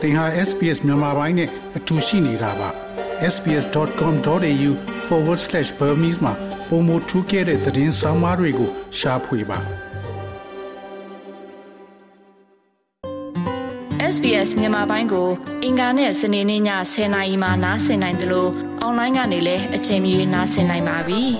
[0.00, 2.68] သင်ဟာ SPS မြန်မာပိုင်းနဲ့အတူရှိနေတာပါ
[3.34, 6.32] sbs.com.au/burmese မှာ
[6.68, 9.58] ပုံမထူးခဲ့တဲ့သတင်းစာမားတွေကိုရှားဖွေပါ
[14.14, 15.28] SBS မြန်မာပိုင်းကို
[15.64, 16.62] အင်ကာနဲ့စနေနေ့ည
[16.92, 18.50] 10:00နာရီမှနားဆင်နိုင်တယ်လို့
[18.80, 21.22] အွန်လိုင်းကနေလည်းအချိန်မီနားဆင်နိုင်ပါပြီ။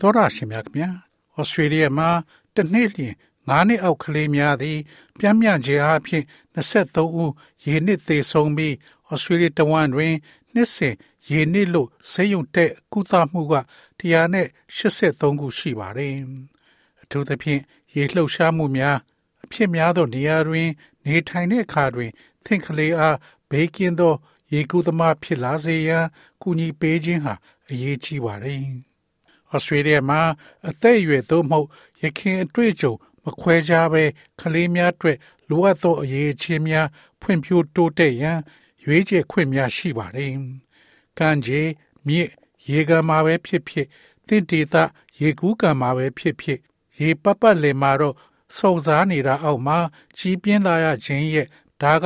[0.00, 0.88] သောရရှိမြခင်ဗျာ
[1.36, 2.08] ဩစတြေးလျမှာ
[2.57, 3.13] တစ်နှစ်လျင်
[3.47, 4.79] 9နှစ်အောက်ကလေးများသည်
[5.17, 6.23] ပြင်းပြခြင်းအဖြစ်
[6.55, 7.31] 23ဦး
[7.65, 8.75] ရေနစ်သေဆုံးပြီး
[9.09, 10.13] ဩစတြေးလျတဝန်တွင်
[10.53, 10.95] နှစ်စဉ်
[11.31, 13.55] ရေနစ်လို့ဆေးရုံတက်ကုသမှုက
[13.99, 16.15] 183ခုရှိပါတယ်။
[17.01, 17.61] အထူးသဖြင့်
[17.95, 18.97] ရေလှုပ်ရှားမှုများ
[19.43, 20.69] အဖြစ်များသောနေရာတွင်
[21.05, 22.11] နေထိုင်တဲ့အခါတွင်
[22.45, 23.17] သင်ကလေးအား
[23.49, 24.13] ဘေးကင်းသော
[24.53, 26.05] ရေကူးသမားဖြစ်လာစေရန်
[26.41, 27.33] ကူညီပေးခြင်းဟာ
[27.69, 28.61] အရေးကြီးပါတယ်။
[29.53, 30.21] ဩစတြေးလျမှာ
[30.69, 31.67] အသက်အရွယ်သို့မဟုတ်
[32.01, 34.03] ရခင်အတွေ့အကြုံမခွဲခြားဘဲ
[34.41, 35.17] ကလေးများအတွက်
[35.49, 36.87] လိုအပ်သောအရေးအချင်းများ
[37.21, 38.39] ဖွံ့ဖြိုးတိုးတက်ရန်
[38.83, 40.31] ရွေးချယ်ခွင့်များရှိပါတယ်။
[41.19, 41.61] ကံခြေ
[42.07, 42.29] မြစ်
[42.69, 43.87] ရေကမှာပဲဖြစ်ဖြစ်
[44.27, 44.75] တင့်တေသ
[45.21, 46.59] ရေကူးကံမှာပဲဖြစ်ဖြစ်
[46.99, 48.15] ရေပပလင်မှာတော့
[48.57, 49.77] စုံစားနေတာအောက်မှာ
[50.17, 51.47] ကြီးပြင်းလာရခြင်းရဲ့
[51.81, 52.05] ဒါက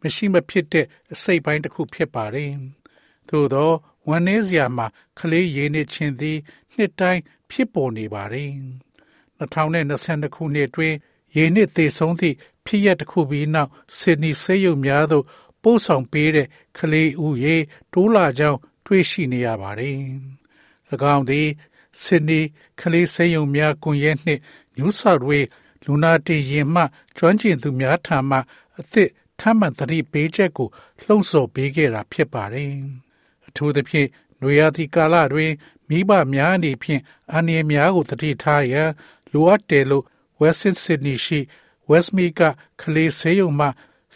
[0.00, 2.50] မရှိမဖြစ်တဲ့အစိတ်ပိုင်းတစ်ခုဖြစ်ပါတယ်။
[3.28, 3.70] သို့သော
[4.08, 4.86] ဝန်နေစရာမှာ
[5.18, 6.38] ကလေးရင်းနေခြင်းသည်
[6.74, 8.50] နှစ်တိုင်းဖြစ်ပေါ်နေပါတယ်။
[9.54, 10.96] 2022ခုနှစ်အတွင်း
[11.36, 15.24] ရေနစ်သေဆုံးသည့်ဖြစ်ရပ်တစ်ခုပြီးနောက်ဆစ်နီဆေးရုံများသို့
[15.62, 17.56] ပို့ဆောင်ပေးတဲ့ကလေးဦးရေ
[17.92, 19.96] တိုးလာကြောင်းတွေ့ရှိနေရပါတယ်။၎
[21.14, 21.48] င်းသည်
[22.02, 22.40] ဆစ်နီ
[22.80, 24.40] ကလေးဆေးရုံများကွန်ရက်နှင့်
[24.76, 25.48] New South Wales
[25.84, 26.82] လူနာတင်ရင်မှ
[27.16, 28.38] ကျွမ်းကျင်သူများထံမှ
[28.78, 30.68] အသစ်ထမ်းမှန်သတိပေးချက်ကို
[31.04, 32.72] လှုံ့ဆော်ပေးခဲ့တာဖြစ်ပါတယ်။
[33.46, 34.08] အထူးသဖြင့်
[34.40, 35.52] နွေရာသီကာလတွင်
[35.88, 38.90] မိဘများအနေဖြင့်အန္တရာယ်များကိုသတိထားရန်
[39.32, 40.04] လိုအပ်တယ်လို့
[40.40, 41.40] Western Sydney ရှိ
[41.90, 42.40] Westmead က
[42.80, 43.68] ကလေးဆေးရုံမှ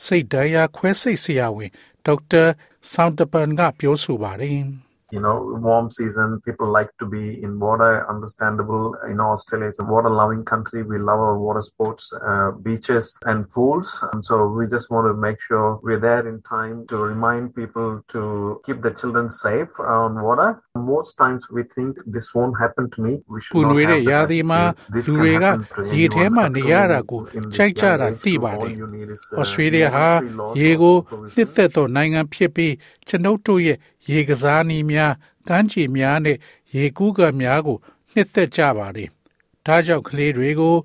[0.05, 1.71] စိတ်ဒဏ်ရာခွဲစိတ်ဆရာဝန်
[2.05, 2.45] ဒေါက်တာ
[2.91, 4.61] ဆောင်းတပန်ကပြောဆိုပါတယ်။
[5.16, 5.36] you know
[5.68, 10.12] warm season people like to be in water understandable you know australia is a water
[10.22, 14.88] loving country we love our water sports uh, beaches and pools and so we just
[14.94, 18.22] want to make sure we're there in time to remind people to
[18.66, 20.50] keep the children safe on water
[20.94, 24.10] most times we think this won't happen to me we should ပူ not နွေးတဲ့ have
[24.12, 24.94] ရာ that သီမှာ attitude.
[24.96, 27.98] This လူ can တွေက happen to ရေထဲ anyone, မှာနေရတာ particularly ကို in this ကြိုက်ကြ young
[28.02, 28.44] တာ age သိ group.
[28.44, 31.36] ပါတ All ယ် you need is, ဩ uh, စတြေးလျဟာ monetary loss ရေ or ကို supervision.
[31.36, 32.74] နှစ်သက်သောနိုင်ငံဖြစ်ပြီး
[33.08, 33.78] ကျွန်ုပ်တို့ရဲ့
[34.11, 35.13] ရေကစားနည်းများ
[35.49, 36.39] ကမ်းခြေများနဲ့
[36.75, 37.79] ရေကူးကံများကို
[38.13, 39.09] နှစ်သက်ကြပါတယ်။
[39.67, 40.77] ဒါကြောင့်ကလေးတွေကို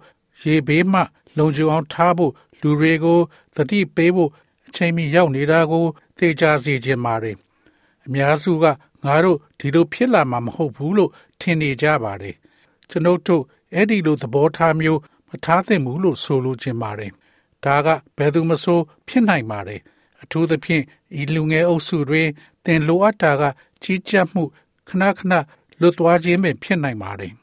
[0.42, 1.02] ရေဘေးမှ
[1.38, 3.20] လုံခြုံအောင်ထားဖို့လူတွေကို
[3.56, 4.30] သတိပေးဖို့
[4.68, 5.86] အချိန်မီရောက်နေတာကို
[6.18, 7.36] သိကြစေခြင်းပါတယ်။
[8.06, 8.66] အများစုက
[9.06, 12.36] ငါတို့ဒီလိုဖြစ်လာမှာမဟုတ်ဘူးလို့ထင်နေကြပါတယ်။
[12.90, 13.44] ကျွန်ုပ်တို့
[13.74, 15.00] အဲ့ဒီလိုသဘောထားမျိုး
[15.30, 17.12] မထားသင့်ဘူးလို့ဆိုလိုချင်ပါတယ်။
[17.66, 17.88] ဒါက
[18.18, 19.82] ဘယ်သူမဆိုဖြစ်နိုင်ပါတယ်။
[20.24, 20.84] အထူးသဖြင့်
[21.20, 22.28] ဤလူငယ်အုပ်စုတွင်
[22.66, 23.44] သင်လိုအပ်တာက
[23.84, 24.44] ကြီးကြပ်မှု
[24.88, 25.34] ခဏခဏ
[25.80, 27.34] လွတ်သွားခြင်းပင်ဖြစ်နိုင်ပါတယ်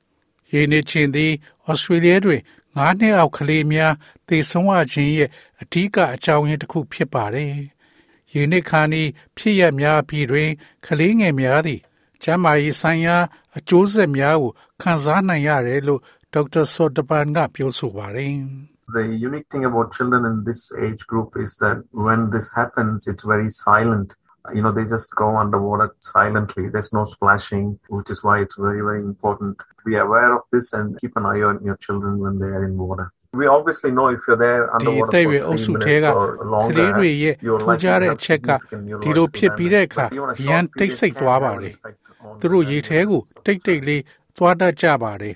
[0.52, 1.32] ။ရေနေချင်းသည်
[1.68, 2.40] ဩစတြေးလျတွင်
[2.76, 3.94] ၅နှစ်အောက်ကလေးများ
[4.28, 5.30] သေဆုံးရခြင်းရဲ့
[5.60, 7.54] အဓိကအကြောင်းရင်းတစ်ခုဖြစ်ပါတယ်။
[8.32, 9.02] ရေနစ်ခါနီ
[9.36, 10.50] ဖြစ်ရများပြီးတွင်
[10.86, 11.80] ကလေးငယ်များသည်
[12.22, 13.16] ကျန်းမာရေးဆိုင်ရာ
[13.56, 14.52] အကျိုးဆက်များကို
[14.82, 16.00] ခံစားနိုင်ရတယ်လို့
[16.32, 18.34] ဒေါက်တာဆော့တပန်ကပြောဆိုပါတယ်။
[18.97, 23.23] The unique thing about children in this age group is that when this happens, it's
[23.33, 24.09] very silent.
[24.55, 26.63] You know, they just go underwater silently.
[26.73, 27.65] There's no splashing,
[27.95, 31.25] which is why it's very, very important to be aware of this and keep an
[31.31, 33.07] eye on your children when they are in water.
[33.41, 36.07] We obviously know if you're there ဒီအ underwater သက် for အရွယ်အုပ် three စုထဲ minutes က
[36.19, 39.35] or က longer, လေးတွေရဲ့ you're ထူး likely ခြား to တဲ့ have အချက်က significant ဒီလို neurological
[39.37, 39.91] ဖြစ်ပြီးတဲ့ damage.
[39.91, 41.73] အခါ But even a ရန် short တိတ် period ဆိတ် can သွား have ပါ an တယ်
[41.75, 44.01] effect on သူတို့ the ရေထဲကို dynamics of တိတ်တိတ်လေး
[44.37, 45.35] သွားတတ်ကြပါတယ်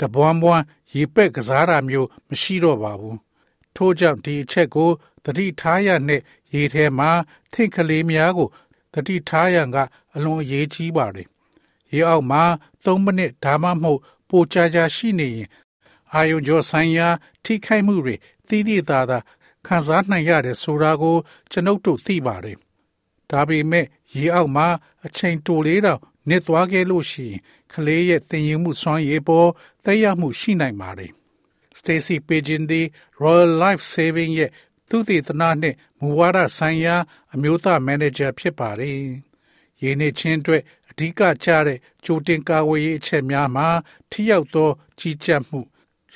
[0.00, 0.62] တပွန်းပွန်း
[0.95, 3.17] ရေပက်ကစားတာမျိုးမရှိတော့ပါဘူး
[3.75, 4.89] ထို့ကြောင့်ဒီအချက်ကို
[5.23, 6.21] သတိထားရနဲ့
[6.53, 7.09] ရေထဲမှာ
[7.53, 8.47] သင်ကလေးများကို
[8.93, 9.77] သတိထားရန်က
[10.15, 11.27] အလွန်အရေးကြီးပါတယ်
[11.93, 12.43] ရေအောက်မှာ
[12.83, 13.99] 3မိနစ်ဒါမှမဟုတ်
[14.29, 15.49] ပိုကြာကြာရှိနေရင်
[16.13, 17.07] အာယုံကြောဆိုင်ရာ
[17.43, 18.15] ထိခိုက်မှုတွေ
[18.47, 19.17] သိသိသာသာ
[19.65, 21.17] ခံစားနိုင်ရတယ်ဆိုတာကို
[21.51, 22.57] ကျွန်ုပ်တို့သိပါတယ်
[23.31, 23.85] ဒါပေမဲ့
[24.17, 24.67] ရေအောက်မှာ
[25.05, 25.99] အချိန်တိုလေးတော့
[26.29, 27.39] နစ်သွားခဲ့လို့ရှိရင်
[27.73, 29.49] ကလေးရဲ့သင်ယူမှုစွမ်းရည်ပေါ်
[29.85, 31.11] သက်ရောက်မှုရှိနိုင်ပါတယ်။
[31.77, 32.85] Stacy Pagin သည်
[33.21, 34.51] Royal Life Saving ရဲ့
[34.89, 36.95] သူတည်တနာနှင့်မူဝါဒဆိုင်ရာ
[37.33, 38.99] အမျိုးသားမန်နေဂျာဖြစ်ပါတယ်။
[39.83, 43.67] ရေနေချင်းအတွက်အဓိကကျတဲ့ကြိုတင်ကာဝေးရေးအချက်များမှာ
[44.11, 45.59] ထိရောက်သော ကြီးကြပ်မှု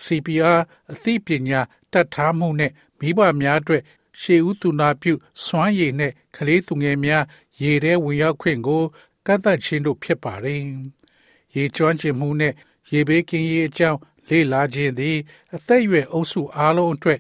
[0.04, 0.60] CPR
[0.94, 1.62] အသိပညာ
[1.94, 3.84] တတ်ထားမှုနဲ့မိဘများအတွက်
[4.22, 5.14] ရှေးဦးသူနာပြု
[5.46, 7.24] စွမ်းရည်နဲ့ကလေးသူငယ်များ
[7.62, 8.84] ရေထဲဝင်ရောက်ခွင့်ကို
[9.26, 10.62] ကန့်သတ်ခြင်းတို့ဖြစ်ပါတယ်။
[11.56, 12.54] ရေကျွမ်းကျင်မှုနဲ့
[12.92, 14.00] ရေဘေးကင်းရေးအကြောင်း
[14.30, 15.18] လေ့လာခြင်းသည်
[15.56, 17.20] အသက်အရွယ်အုပ်စုအားလုံးအတွက်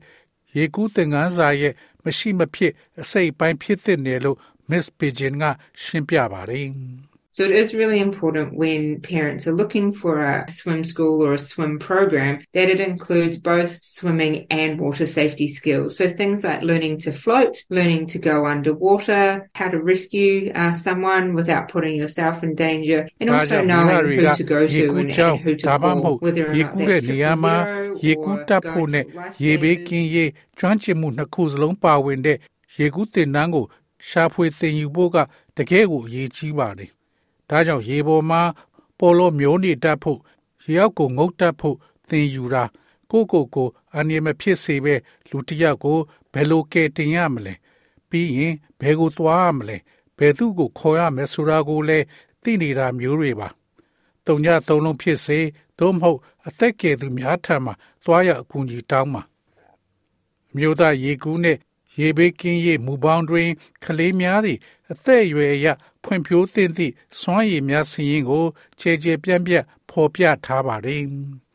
[0.56, 1.74] ရေကူးသင်ခန်းစာရဲ့
[2.04, 4.38] မရှိမဖြစ်အစိတ်ပိုင်းဖြစ်တဲ့နယ်လို့
[4.70, 5.44] Miss Pigeon က
[5.84, 6.68] ရှင်းပြပါတယ်။
[7.39, 11.39] So it is really important when parents are looking for a swim school or a
[11.39, 15.97] swim program that it includes both swimming and water safety skills.
[15.99, 21.35] So things like learning to float, learning to go underwater, how to rescue uh, someone
[21.35, 25.57] without putting yourself in danger, and also knowing who to go to and, and who
[25.57, 29.05] to call, whether or not that's triple zero ရေကူးတက်ဖို့နဲ့
[29.45, 32.39] ရေဘေးကင်းရေးကျွမ်းကျင်မှုနှစ်ခုစလုံးပါဝင်တဲ့
[32.79, 33.65] ရေကူးတင်တန်းကို
[34.09, 35.17] ရှာဖွေသင်ယူဖို့က
[35.57, 36.91] တကယ်ကိုအရေးကြီးပါတယ်
[37.50, 38.42] ဒါကြောင့်ရေပေါ်မှာ
[39.00, 40.20] ပေါ်လို့မျိုးနေတတ်ဖို့
[40.64, 41.78] ရေအောက်ကိုငုတ်တတ်ဖို့
[42.10, 42.64] သင်ယူတာ
[43.12, 43.68] ကိုကိုကို
[43.98, 44.96] အနေမဖြစ်စေပဲ
[45.30, 45.98] လူတစ်ယောက်ကို
[46.34, 47.54] ဘယ်လိုကဲတင်ရမလဲ
[48.10, 49.78] ပြီးရင်ဘယ်ကိုသွားရမလဲ
[50.18, 52.06] ဘယ်သူ့ကိုခေါ်ရမလဲဆိုတာကိုလည်း
[52.44, 53.48] သိနေတာမျိုးတွေပါ
[54.26, 55.40] တုံညသုံးလုံးဖြစ်စေ
[55.80, 57.72] သို့မဟုတ်အသက်ကယ်သူများထံမှ
[58.04, 59.22] သွားရအကူအညီတောင်းမှာ
[60.56, 61.58] မြို့သားရေကူးနဲ့
[62.00, 63.50] ရေဘေးကင်းရေးမူပေါင်းတွင်
[63.84, 64.60] ကလေးများသည့်
[64.92, 65.68] အသက်အရွယ်အရ
[66.04, 68.46] ဖွံ့ဖြိုးသင့်သည့်စွမ်းရည်များစီရင်ကို
[68.80, 71.04] ခြေခြေပြန့်ပြန့်ဖော်ပြထားပါသည်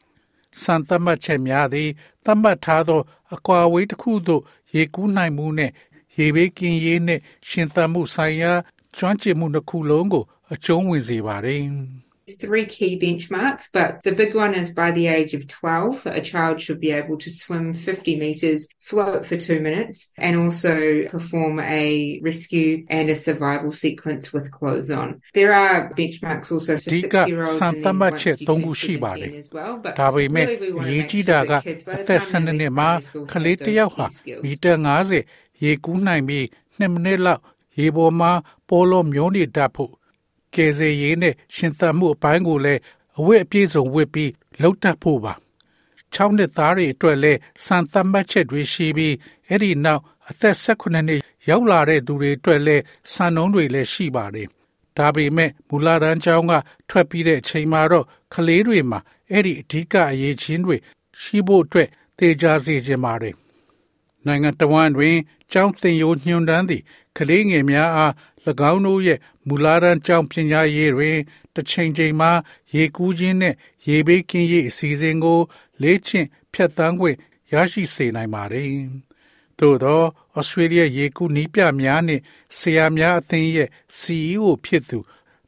[0.63, 1.89] ။စံသတ်မှတ်ချက်များသည်
[2.25, 3.01] သတ်မှတ်ထားသော
[3.35, 4.43] အကွာအဝေးတစ်ခုသို့
[4.75, 5.73] ရေကူးနိုင်မှုနှင့်
[6.17, 8.53] ရေဘေးကင်းရေးနှင့်ရှင်သန်မှုဆိုင်ရာ
[8.97, 11.65] ကျွမ်းကျင်မှုတစ်ခုလုံးကို အကျုံးဝင်စေပါသည်။
[12.38, 16.62] three key benchmarks, but the big one is by the age of 12, a child
[16.62, 22.20] should be able to swim 50 meters, float for two minutes, and also perform a
[22.24, 25.22] rescue and a survival sequence with clothes on.
[25.34, 29.50] There are benchmarks also for six year olds and then once you turn 17 as
[29.52, 30.46] well, but ဒါပေမဲ့
[30.82, 31.52] အရေးကြီးတာက
[32.00, 32.90] အသက်12နှစ်မှာ
[33.32, 34.06] ကလေးတစ်ယောက်ဟာ
[34.46, 34.74] မီတာ
[35.20, 36.46] 90ရေကူးနိုင်ပြီး
[36.78, 37.42] 2မိနစ်လောက်
[37.80, 38.32] ရေပေါ်မှာ
[38.70, 39.92] ပေါ်လို့မျိုးနေတတ်ဖို့
[40.57, 42.81] ကယ်ဆယ်ရေးနဲ့ရှင်သန်မှုအပိုင်းကိုလည်း
[43.19, 45.35] အဝတ်အပြည့်စုံဝတ်ပြီးလှုပ်တတ်ဖို့ပါ
[46.15, 49.15] 6နှစ်သားတွေအတွက်လည်းစံသတ်မှတ်ချက်တွေရှိပြီး
[49.49, 54.49] အဲ့ဒီနောက်အသက်18နှစ်ရောက်လာတဲ့သူတွေအတွက်လည်းစံနှုန်းတွေလည်းရှိပါတယ်
[54.97, 56.53] ဒါပေမဲ့မူလာတန်းကျောင်းက
[56.89, 60.77] ထွက်ပြီးတဲ့အချိန်မှာတော့ကလေးတွေမှာအဲ့ဒီအဓိကအရေးချင်းတွေ
[61.21, 63.35] ရှိဖို့အတွက်တေချာစေခြင်းပါတယ်
[64.27, 65.17] နိုင်ငံတော်ဝန်တွင်
[65.53, 66.83] ကျောင်းသင်ရိုးညွှန်တမ်းသည့်
[67.17, 68.13] ကလေးငယ်များအား၎
[68.51, 69.19] င်းတို့ရဲ့
[69.49, 71.19] မူလာတန်းကျောင်းပညာရေးတွင်
[71.55, 72.31] တစ်ချိန်ချိန်မှာ
[72.75, 73.57] ရေကူးခြင်းနှင့်
[73.89, 75.41] ရေဘေးကင်းရေးအစီအစဉ်ကို
[75.83, 77.17] လေ့ကျင့်ဖြတ်သန်းခွင့်
[77.53, 78.71] ရရှိစေနိုင်ပါတယ်။
[79.59, 80.03] သို့သော
[80.37, 82.23] ဩစတြေးလျရေကူးနီးပြများနှင့်
[82.59, 83.69] ဆရာများအသင်းရဲ့
[84.01, 84.99] CEO ဖြစ်သူ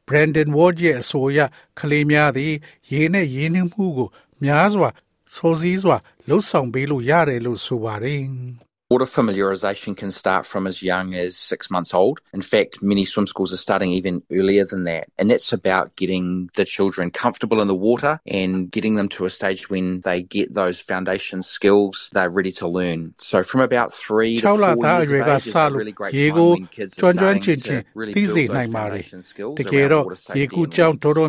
[0.07, 1.39] Brandon Ward ရဲ့အဆိုအရ
[1.79, 2.53] ကလေးများသည်
[2.91, 4.09] ရေနဲ့ရင်းနှီးမှုကို
[4.43, 4.89] များစွာ
[5.35, 5.97] စောစည်းစွာ
[6.27, 8.23] လှုပ်ဆောင်ပေးလို့ရတယ်လို့ဆိုပါတယ်။
[8.89, 12.21] Water familiarisation can start from as young as six months old.
[12.33, 15.09] In fact, many swim schools are starting even earlier than that.
[15.17, 19.29] And that's about getting the children comfortable in the water and getting them to a
[19.29, 23.13] stage when they get those foundation skills, they're ready to learn.
[23.17, 26.67] So from about three to four years of age is a really great time when
[26.67, 30.79] kids are starting to really build those foundation skills around water safety and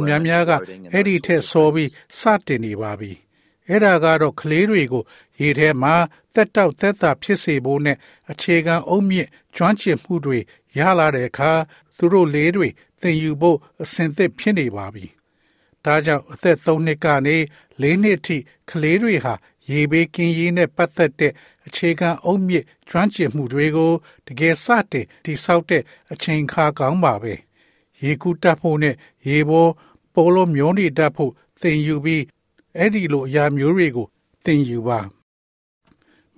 [0.06, 1.74] learning to swim and those sorts of
[3.12, 3.27] things.
[3.68, 5.04] အဲ့ဒါကတော့ကလေးတွေကို
[5.40, 5.94] ရေထဲမှာ
[6.34, 7.96] တက်တောက်သက်သာဖြစ်စေဖို့နဲ့
[8.30, 10.38] အခြေခံအုံမြင့်ကျွမ်းကျင်မှုတွေ
[10.78, 11.50] ရလာတဲ့အခါ
[11.96, 12.68] သူတို့လေးတွေ
[13.00, 15.06] သင်ယူဖို့အဆင်သင့်ဖြစ်နေပါပြီ။
[15.84, 17.36] ဒါကြောင့်အသက်3နှစ်ကနေ
[17.80, 18.36] 4နှစ်ထိ
[18.70, 19.34] ကလေးတွေဟာ
[19.70, 21.32] ရေဘေးကင်းရေးနဲ့ပတ်သက်တဲ့
[21.66, 23.92] အခြေခံအုံမြင့်ကျွမ်းကျင်မှုတွေကို
[24.26, 25.82] တကယ်စတင်တိဆောက်တဲ့
[26.12, 27.34] အချိန်အခါကောင်းပါပဲ။
[28.02, 28.94] ရေကူးတတ်ဖို့နဲ့
[29.28, 29.70] ရေပေါ်
[30.14, 32.22] ပိုလိုမျိုးနေတတ်ဖို့သင်ယူပြီး
[32.76, 34.06] အဲ့ဒီလိုအရာမျိုးတွေကို
[34.44, 35.00] သင်ယူပါ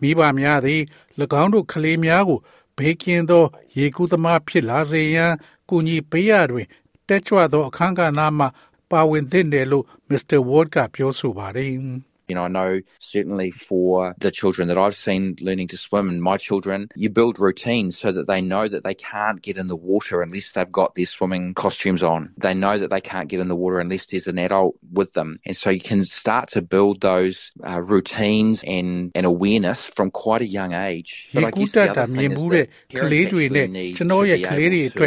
[0.00, 0.82] မိဘများသည်၎
[1.42, 2.40] င်းတို့ကလေးများကို
[2.76, 3.44] ဘေးကင်းသော
[3.76, 5.32] ရေကူးသမားဖြစ်လာစေရန်
[5.68, 6.66] ကူညီပေးရတွင်
[7.08, 8.46] တက်ကြွသောအခန်းကဏ္ဍမှ
[8.90, 10.38] ပါဝင်သင့်တယ်လို့ Mr.
[10.48, 11.70] Ward ကပြောဆိုပါတယ်။
[12.29, 16.21] You know, I know certainly for the children that I've seen learning to swim and
[16.21, 19.75] my children, you build routines so that they know that they can't get in the
[19.75, 22.31] water unless they've got their swimming costumes on.
[22.37, 25.39] They know that they can't get in the water unless there's an adult with them.
[25.45, 30.41] And so you can start to build those uh, routines and, and awareness from quite
[30.41, 31.29] a young age.
[31.33, 34.99] But I guess the other thing is that parents actually need to be able to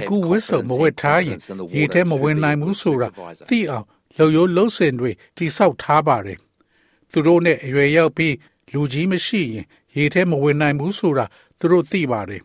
[0.00, 3.86] have confidence and confidence in the water to be able to supervise it.
[4.18, 6.38] လှုပ်ရိုးလှုပ်စင်တွေတိဆောက်ထားပါတယ်
[7.11, 8.35] သူတို့နဲ့အရွယ်ရောက်ပြီး
[8.73, 9.65] လူကြီးမရှိရင်
[9.95, 11.25] ရေထဲမဝင်နိုင်ဘူးဆိုတာ
[11.59, 12.41] သူတို့သိပါတယ်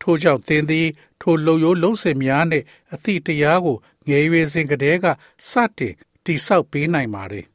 [0.00, 0.86] ထို့ကြောင့်သင်သည်
[1.20, 2.62] ထိုလှုပ်ရိုးလှုပ်စင်များနဲ့
[2.94, 3.76] အသည့်တရားကို
[4.08, 5.06] ငယ်ရွယ်စဉ်ကတည်းက
[5.50, 5.94] စတင်
[6.24, 7.46] တိဆောက်ပေးနိုင်ပါတယ်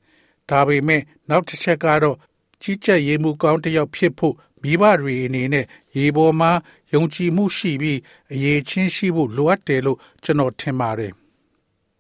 [0.50, 2.17] ဒါပေမဲ့နောက်တစ်ချက်ကတော့
[2.62, 5.65] ကြီးကြပ်ရေးမှုကောင်းတစ်ယောက်ဖြစ်ဖို့မိဘတွေအနေနဲ့
[5.98, 6.51] ရေပေါ်မှာ
[6.93, 8.00] ယုံကြည်မှုရှိပြီး
[8.34, 11.13] အရေးချင်းရှိဖို့လိုအပ်တယ်လို့ကျွန်တော်ထင်ပါတယ်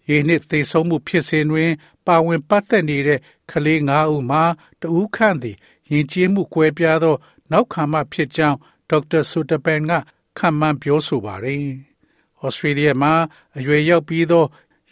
[0.09, 1.71] ရေနှစ်သေဆုံးမှုဖြစ်စဉ်တွင်
[2.07, 3.19] ပါဝင်ပတ်သက်နေတဲ့
[3.51, 4.43] ကလေး9ဦးမှာ
[4.81, 5.57] တဦးခန့်သည်
[5.91, 7.15] ယဉ်ကျေးမှုကွဲပြားသော
[7.51, 8.57] နောက်ခံမှဖြစ်ကြောင်း
[8.89, 9.91] ဒေါက်တာဆူတပန်က
[10.37, 11.65] ခံမှန်းပြောဆိုပါတယ်။
[12.41, 13.13] ဩစတြေးလျမှာ
[13.57, 14.45] အရွယ်ရောက်ပြီးသော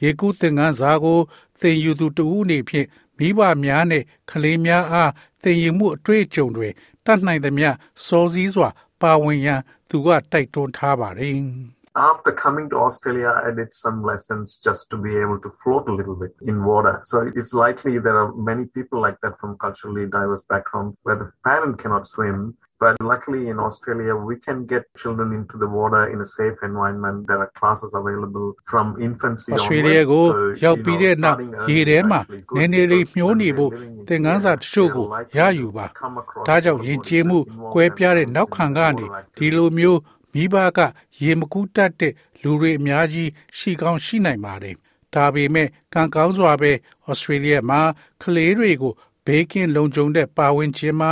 [0.04, 1.20] ရေကူးသင်္ကန်းစာကို
[1.60, 5.12] သင်ယူသူတဦးအနေဖြင့်မိဘများနဲ့ကလေးများအား
[5.44, 6.70] သင်ယူမှုအတွေ့အကြုံတွေ
[7.06, 7.70] တတ်နိုင်သမျှ
[8.06, 8.70] စောစည်းစွာ
[9.02, 11.38] ပါဝင်ရန်သူကတိုက်တွန်းထားပါတယ်။
[11.97, 15.95] after coming to Australia, I did some lessons just to be able to float a
[15.95, 17.01] little bit in water.
[17.05, 21.33] So it's likely there are many people like that from culturally diverse backgrounds where the
[21.45, 22.55] parent cannot swim.
[22.79, 27.27] But luckily in Australia, we can get children into the water in a safe environment.
[27.27, 30.25] There are classes available from infancy Australia ကို
[30.65, 31.39] ရောက်ပြီးတဲ့နောက်
[31.71, 32.21] ရေထဲမှာ
[32.57, 33.71] နည်းနည်းလေးမျောနေဖို့
[34.09, 35.07] သင်ခန်းစာတချို့ကို
[35.39, 35.87] ရယူပါ။
[36.49, 37.39] ဒါကြောင့်ယဉ်ကျေးမှု
[37.75, 39.07] ကွဲပြားတဲ့နောက်ခံကနေ
[39.39, 40.01] ဒီလိုမျိုး
[40.34, 40.80] မိဘက
[41.22, 44.76] ရေမကူးတတ်တဲ့လူတွေအများကြီးရှိကောင်းရှိနိုင်ပါတယ်။
[45.14, 46.72] ဒါပေမဲ့ကံကောင်းစွာပဲ
[47.08, 47.82] ဩစတြေးလျမှာ
[48.22, 48.94] ကလေးတွေကို
[49.26, 51.12] ဘေးကင်းလုံခြုံတဲ့ပါဝင်ခြင်းမှာ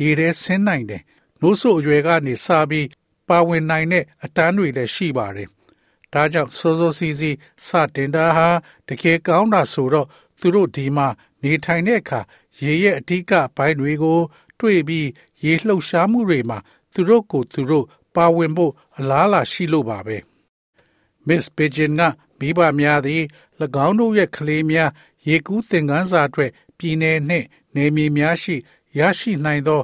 [0.00, 1.02] ရေထဲဆင်းနိုင်တယ်။
[1.40, 2.88] နိုးဆိုအရွယ်ကနေစပြီး
[3.28, 5.48] ပါဝင်နိုင်တဲ့အတန်းတွေလည်းရှိပါတယ်။
[6.12, 7.30] ဒါကြောင့်စောစောစီစီ
[7.66, 8.48] စတင်တာဟာ
[8.88, 10.06] တကယ်ကောင်းတာဆိုတော့
[10.40, 11.08] သူတို့ဒီမှာ
[11.42, 12.20] နေထိုင်တဲ့အခါ
[12.62, 14.20] ရေရဲ့အဓိကဘိုင်းတွေကို
[14.60, 15.08] တွေ့ပြီး
[15.44, 16.58] ရေလှုပ်ရှားမှုတွေမှာ
[16.94, 17.86] သူတို့ကိုသူတို့
[18.18, 20.16] ပါဝင်ဖို့အလားလာရှိလို့ပါပဲ။
[21.26, 22.02] Miss Pigeon က
[22.38, 23.22] မိဘများသည်၎
[23.86, 24.90] င်းတို့ရဲ့ကလေးများ
[25.28, 28.56] ရေကူးသင်ခန်းစာအတွက်ပြည်내နှင့်နေမြေများရှိ
[28.98, 29.80] ရရှိနိုင်သော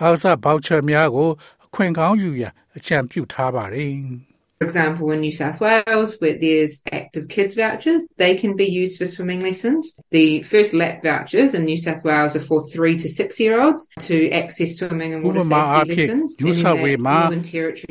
[0.00, 1.30] အားစားဗောက်ချာများကို
[1.64, 3.92] အခွင့်ကောင်းယူရန်အကြံပြုထားပါတယ်။
[4.61, 8.99] For example, in New South Wales, where there's active kids vouchers, they can be used
[8.99, 9.99] for swimming lessons.
[10.11, 13.87] The first lap vouchers in New South Wales are for three to six year olds
[14.01, 16.39] to access swimming and water safety lessons.
[16.39, 17.19] New South Wales မှာ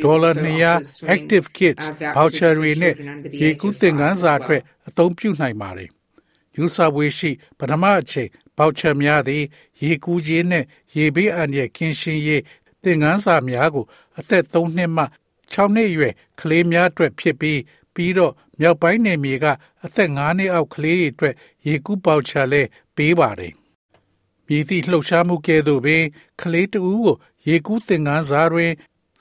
[0.05, 0.31] ဒေါ်လာ
[0.75, 1.85] 200 active kids
[2.17, 2.95] voucher တွေနဲ့
[3.43, 5.89] ရေကူးသင်ခန်းစာအတွက်အသုံးပြုနိုင်ပါတယ်။
[6.57, 9.43] New South Wales ရှိပထမအချိန် voucher များသည်
[9.83, 10.65] ရေကူးခြင်းနဲ့
[10.97, 12.43] ရေဘေးအန္တရာယ်ကင်းရှင်းရေး
[12.83, 13.85] သင်ခန်းစာများကို
[14.19, 15.05] အသက်3နှစ်မှ
[15.54, 17.60] 6နှစ်အရွယ်ကလေးများအတွက်ဖြစ်ပြီး
[17.94, 19.46] ပြီးတော့မြောက်ပိုင်းနယ်မြေက
[19.86, 21.36] အသက်9နှစ်အောက်ကလေးတွေအတွက်
[21.68, 22.62] ရေကူးပေါချာလဲ
[22.96, 23.54] ပေးပါတယ်။
[24.48, 26.04] မြည်သည့်လှုပ်ရှားမှုကဲ့သို့ပင်
[26.42, 27.16] ကလေးတဦးကို
[27.48, 28.72] ရေကူးသင်ခန်းစာတွင်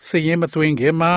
[0.07, 1.13] စည်ရင်မသွင်းခင်မှာ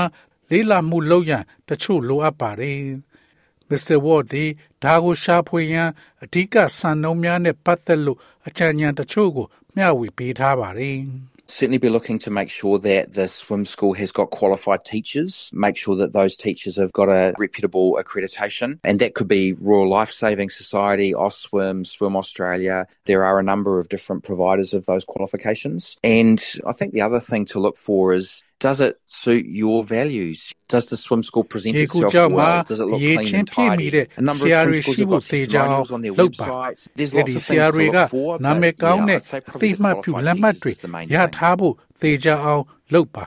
[0.49, 2.81] လေးလာမှုလုပ်ရန်တချို့လိုအပ်ပါတယ်။
[3.69, 3.97] Mr.
[4.05, 4.49] Ward သည်
[4.83, 5.89] ဒါကိုရှာဖွေရန်
[6.23, 10.97] အဓိကစံနှုန်းများနဲ့ပတ်သက်လို့အကြံဉာဏ်တချို့ကိုမျှဝေပေးထားပါတယ်။
[11.49, 15.77] certainly be looking to make sure that the swim school has got qualified teachers, make
[15.77, 18.79] sure that those teachers have got a reputable accreditation.
[18.83, 22.87] And that could be Royal Life Saving Society, Oswim, Swim Australia.
[23.05, 25.97] There are a number of different providers of those qualifications.
[26.03, 30.52] And I think the other thing to look for is does it suit your values?
[30.68, 32.62] Does the swim school present itself well?
[32.62, 34.06] Does it look clean and tidy?
[34.16, 36.80] A number of swim schools have got testimonials on their websites.
[36.94, 40.76] There's lots of things to look for, but yeah, I'd say probably the qualified teachers
[40.76, 41.30] is the main thing.
[41.38, 42.62] ထားဖို့သေချာအောင်
[42.94, 43.24] လုပ်ပါ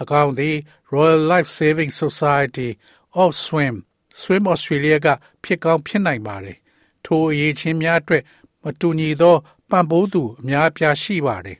[0.22, 0.54] ၎င်းသည်
[0.92, 2.68] Royal Life Saving Society
[3.22, 3.74] of Swim
[4.20, 5.08] Swim Australia က
[5.44, 6.56] ဖြစ်ကောင်းဖြစ်နိုင်ပါတယ်
[7.04, 8.22] ထိုအရေးချင်းများအတွက်
[8.64, 9.36] မတူညီသော
[9.70, 11.58] ပံ့ပိုးသူအများအပြားရှိပါတယ်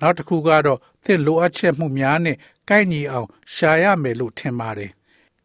[0.00, 2.37] နောက်တစ်ခုကတော့ သင်လိုအပ်ချက်မှုများနဲ့
[2.69, 4.91] ကိုက်ညီအောင်ရှာရမယ်လို့ထင်ပါတယ်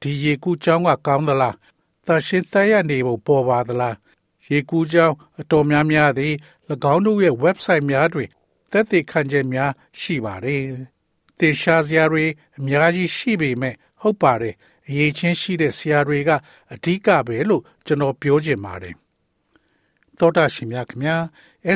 [0.01, 1.57] ဒီရေကူးကြောင်းကကောင်းသလား
[2.07, 3.97] သရှင်သက်ရနေဖို့ပေါ်ပါသလား
[4.49, 6.35] ရေကူးကြောင်းအတော်များများသည်၎
[6.93, 8.29] င်းတို့ရဲ့ website များတွင်
[8.73, 10.63] သက်သေခံချက်များရှိပါတယ်။
[11.39, 12.25] သင်ရှားစရာတွေ
[12.59, 14.55] အများကြီးရှိပေမဲ့ဟုတ်ပါတယ်။
[14.89, 16.31] အရေးချင်းရှိတဲ့ဆရာတွေက
[16.73, 18.95] အဓိကပဲလို့ကျွန်တော်ပြောချင်ပါတယ်။
[20.19, 21.17] သောတာရှင်များခင်ဗျာ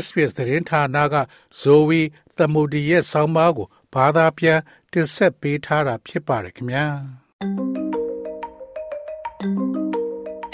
[0.02, 1.14] SPS သတင်းဌာနက
[1.60, 2.00] ဇိုဝီ
[2.38, 4.58] သမုဒီရဲ့ဆောင်းပါးကိုဘာသာပြန်
[4.92, 6.86] တင်ဆက်ပေးထားတာဖြစ်ပါတယ်ခင်ဗျာ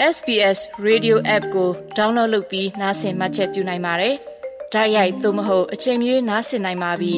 [0.15, 4.15] ။SBS Radio App ကို download လုပ်ပြီးနားဆင်မှတ်ချက်ပြုနိုင်ပါတယ်။
[4.73, 7.13] ဓာတ်ရိုက်သို့မဟုတ်အချိန်မြေးနားဆင်နိုင်ပါပြီ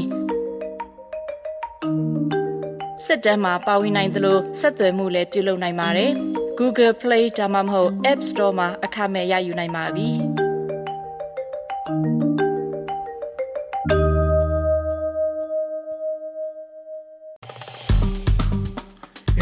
[3.06, 6.12] စစ်တမ်းမှာပါဝင်နိုင်သလိုဆက်သွယ်မှုလည်းပြုလုပ်နိုင်ပါတယ်
[6.60, 10.10] Google Play ဒါမှမဟုတ် App Store မှာအခမဲ့ရယူနိုင်ပါပြီ